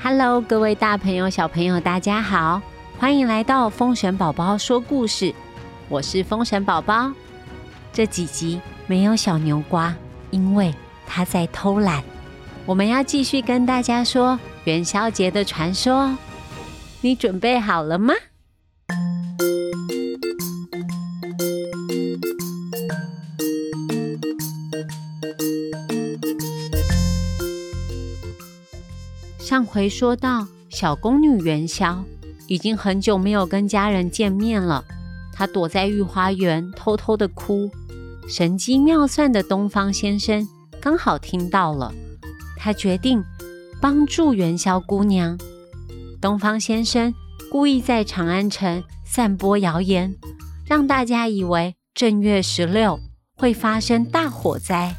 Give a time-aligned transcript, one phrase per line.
[0.00, 2.62] Hello，各位大朋友、小朋友，大家好，
[2.98, 5.34] 欢迎来到风神宝宝说故事。
[5.88, 7.12] 我是风神宝宝。
[7.92, 9.92] 这几集没有小牛瓜，
[10.30, 10.72] 因为
[11.04, 12.02] 他在偷懒。
[12.64, 16.16] 我们要继续跟大家说元宵节的传说，
[17.00, 18.14] 你准备好了吗？
[29.48, 32.04] 上回说到，小宫女元宵
[32.48, 34.84] 已经很久没有跟家人见面了。
[35.32, 37.70] 她躲在御花园偷偷的哭。
[38.28, 40.46] 神机妙算的东方先生
[40.82, 41.94] 刚好听到了，
[42.58, 43.24] 他决定
[43.80, 45.38] 帮助元宵姑娘。
[46.20, 47.14] 东方先生
[47.50, 50.14] 故意在长安城散播谣言，
[50.66, 53.00] 让大家以为正月十六
[53.38, 54.94] 会发生大火灾。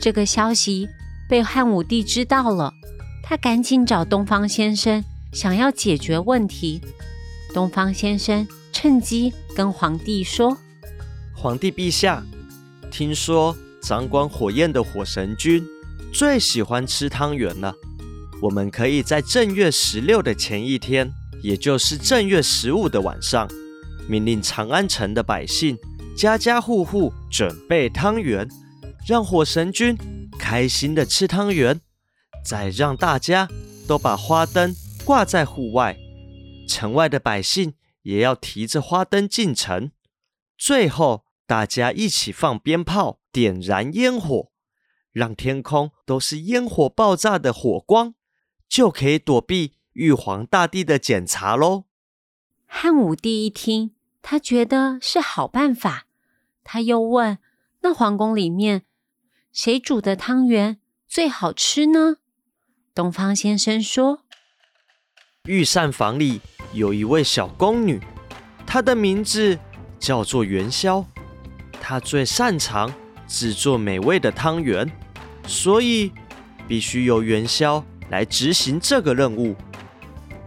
[0.00, 0.88] 这个消息
[1.28, 2.72] 被汉武帝知道了。
[3.22, 6.80] 他赶紧找东方先生，想要解决问题。
[7.52, 10.56] 东方先生趁机跟皇帝说
[11.34, 12.22] ：“皇帝陛下，
[12.90, 15.64] 听说掌管火焰的火神君
[16.12, 17.74] 最喜欢吃汤圆了。
[18.40, 21.10] 我们可以在正月十六的前一天，
[21.42, 23.48] 也就是正月十五的晚上，
[24.08, 25.76] 命令长安城的百姓
[26.16, 28.48] 家家户户准备汤圆，
[29.06, 29.96] 让火神君
[30.38, 31.80] 开心的吃汤圆。”
[32.48, 33.46] 再让大家
[33.86, 35.98] 都把花灯挂在户外，
[36.66, 39.90] 城外的百姓也要提着花灯进城。
[40.56, 44.50] 最后，大家一起放鞭炮，点燃烟火，
[45.12, 48.14] 让天空都是烟火爆炸的火光，
[48.66, 51.84] 就可以躲避玉皇大帝的检查喽。
[52.64, 56.06] 汉武帝一听，他觉得是好办法。
[56.64, 57.36] 他又问
[57.82, 58.84] ：“那皇宫里面
[59.52, 62.16] 谁煮的汤圆最好吃呢？”
[62.98, 64.24] 东方先生说
[65.46, 66.40] ：“御膳房里
[66.72, 68.00] 有一位小宫女，
[68.66, 69.56] 她的名字
[70.00, 71.06] 叫做元宵。
[71.80, 72.92] 她最擅长
[73.28, 74.90] 制作美味的汤圆，
[75.46, 76.10] 所以
[76.66, 79.54] 必须由元宵来执行这个任务。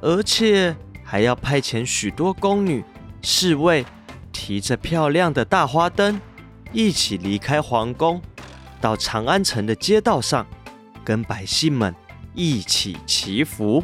[0.00, 2.82] 而且还要派遣许多宫女、
[3.20, 3.84] 侍卫，
[4.32, 6.18] 提着漂亮的大花灯，
[6.72, 8.22] 一起离开皇宫，
[8.80, 10.46] 到长安城的街道上，
[11.04, 11.94] 跟百姓们。”
[12.38, 13.82] 一起祈福。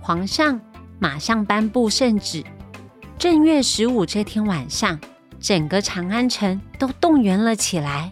[0.00, 0.58] 皇上
[0.98, 2.42] 马上颁布圣旨，
[3.18, 4.98] 正月十五这天晚上，
[5.38, 8.10] 整个长安城都动员了起来。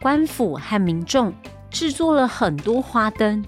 [0.00, 1.34] 官府和民众
[1.70, 3.44] 制作了很多花灯，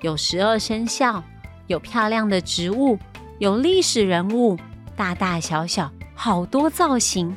[0.00, 1.24] 有十二生肖，
[1.66, 2.96] 有漂亮的植物，
[3.40, 4.56] 有历史人物，
[4.94, 7.36] 大大小小，好多造型。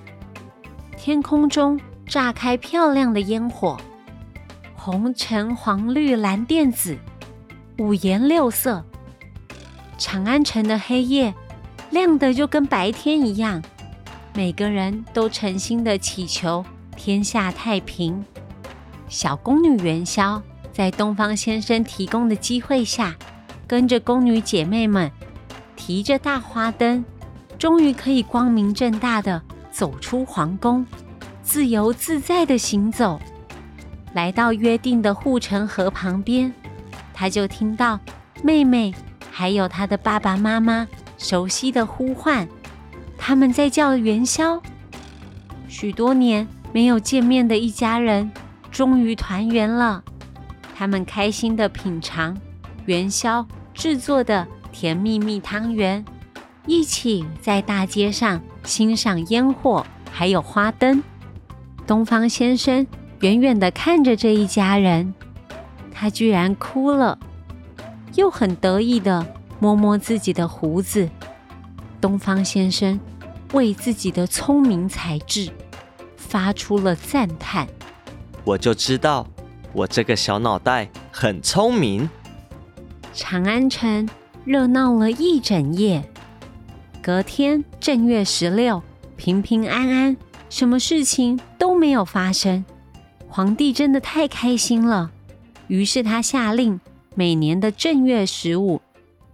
[0.95, 3.81] 天空中炸开漂亮的烟火。
[4.85, 6.97] 红橙黄绿蓝靛紫，
[7.77, 8.83] 五颜六色。
[9.97, 11.33] 长安城的黑夜
[11.89, 13.63] 亮得就跟白天一样，
[14.35, 16.65] 每个人都诚心的祈求
[16.97, 18.25] 天下太平。
[19.07, 23.15] 小宫女元宵在东方先生提供的机会下，
[23.65, 25.09] 跟着宫女姐妹们
[25.77, 27.05] 提着大花灯，
[27.57, 30.85] 终于可以光明正大的走出皇宫，
[31.41, 33.17] 自由自在的行走。
[34.13, 36.53] 来到约定的护城河旁边，
[37.13, 37.99] 他就听到
[38.43, 38.93] 妹妹
[39.31, 40.87] 还有他的爸爸妈妈
[41.17, 42.47] 熟悉的呼唤，
[43.17, 44.61] 他们在叫元宵。
[45.67, 48.31] 许多年没有见面的一家人
[48.71, 50.03] 终于团圆了，
[50.75, 52.37] 他们开心的品尝
[52.85, 56.05] 元宵制作的甜蜜蜜汤圆，
[56.67, 61.01] 一起在大街上欣赏烟火还有花灯。
[61.87, 62.85] 东方先生。
[63.23, 65.13] 远远的看着这一家人，
[65.93, 67.17] 他居然哭了，
[68.15, 69.25] 又很得意的
[69.59, 71.09] 摸摸自己的胡子。
[72.01, 72.99] 东方先生
[73.53, 75.49] 为自己的聪明才智
[76.17, 77.65] 发出了赞叹。
[78.43, 79.25] 我就知道，
[79.71, 82.09] 我这个小脑袋很聪明。
[83.13, 84.05] 长安城
[84.43, 86.03] 热闹了一整夜，
[87.01, 88.83] 隔天正月十六，
[89.15, 90.17] 平平安安，
[90.49, 92.65] 什么事情都没有发生。
[93.35, 95.11] 皇帝真的太开心了，
[95.67, 96.79] 于是他下令，
[97.15, 98.79] 每年的正月十五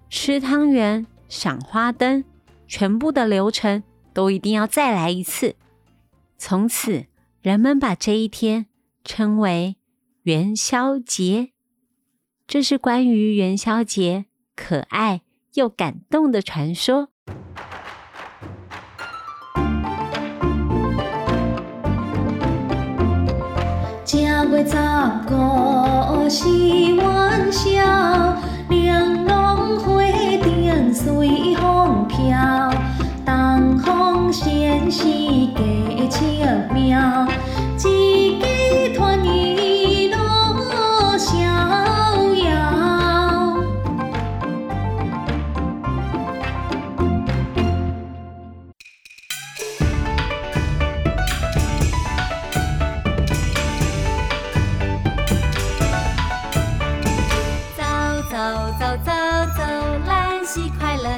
[0.09, 2.23] 吃汤圆、赏花灯，
[2.65, 5.57] 全部的流程都一定要再来一次。
[6.37, 7.07] 从此，
[7.41, 8.67] 人们把这一天
[9.03, 9.75] 称为
[10.23, 11.49] 元宵节。
[12.47, 15.23] 这是关于元宵节可爱
[15.55, 17.09] 又感动的传说。
[24.51, 24.75] 月十
[25.31, 26.49] 五是
[26.95, 28.35] 元宵，
[28.69, 29.38] 两。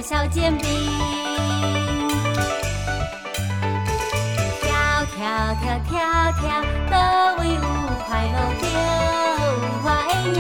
[0.02, 0.68] 小煎饼。
[4.62, 4.68] 跳
[5.16, 5.20] 跳
[5.62, 5.92] 跳跳
[6.40, 6.42] 跳，
[6.90, 6.94] 都
[7.42, 7.62] 为有
[8.08, 8.64] 快乐着
[9.84, 10.40] 我的影。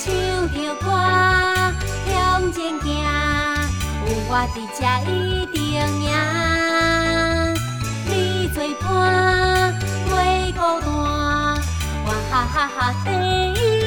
[0.00, 0.04] 唱
[0.52, 0.86] 着歌
[2.06, 2.12] 向
[2.52, 2.84] 前行，
[4.06, 4.80] 有我伫这
[5.10, 5.12] 一
[5.46, 5.56] 定
[6.02, 6.08] 赢。
[8.06, 8.10] 你
[8.48, 8.82] 作伴，
[10.10, 10.12] 袂
[10.54, 10.86] 孤单，
[12.06, 13.08] 我哈哈哈第
[13.52, 13.83] 一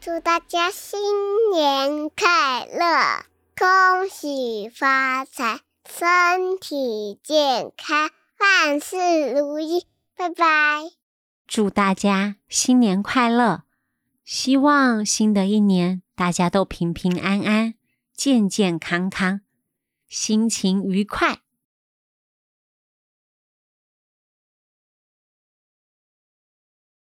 [0.00, 3.24] 祝大家新年快乐，
[3.56, 8.96] 恭喜发财，身体健康，万事
[9.32, 11.03] 如意，拜拜。
[11.54, 13.62] 祝大家新年快乐！
[14.24, 17.74] 希望新的一年大家都平平安安、
[18.12, 19.40] 健健康康，
[20.08, 21.43] 心情愉快。